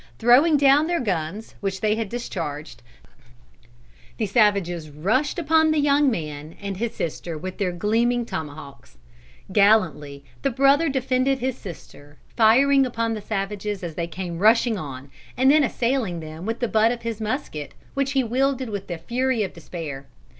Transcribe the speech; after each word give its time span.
Throwing 0.17 0.57
down 0.57 0.87
their 0.87 0.99
guns 0.99 1.53
which 1.59 1.79
they 1.79 1.93
had 1.93 2.09
discharged, 2.09 2.81
the 4.17 4.25
savages 4.25 4.89
rushed 4.89 5.37
upon 5.37 5.69
the 5.69 5.77
young 5.77 6.09
man 6.09 6.55
and 6.59 6.77
his 6.77 6.95
sister 6.95 7.37
with 7.37 7.59
their 7.59 7.71
gleaming 7.71 8.25
tomahawks. 8.25 8.97
Gallantly 9.53 10.23
the 10.41 10.49
brother 10.49 10.89
defended 10.89 11.37
his 11.37 11.55
sister; 11.55 12.17
firing 12.35 12.83
upon 12.83 13.13
the 13.13 13.21
savages 13.21 13.83
as 13.83 13.93
they 13.93 14.07
came 14.07 14.39
rushing 14.39 14.75
on, 14.75 15.11
and 15.37 15.51
then 15.51 15.63
assailing 15.63 16.19
them 16.19 16.47
with 16.47 16.61
the 16.61 16.67
butt 16.67 16.91
of 16.91 17.03
his 17.03 17.21
musket 17.21 17.75
which 17.93 18.13
he 18.13 18.23
wielded 18.23 18.71
with 18.71 18.87
the 18.87 18.97
fury 18.97 19.43
of 19.43 19.53
despair. 19.53 20.07